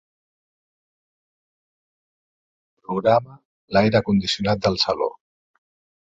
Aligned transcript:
Programa 2.87 3.37
l'aire 3.77 4.01
condicionat 4.09 4.63
del 4.65 4.79
saló. 4.85 5.11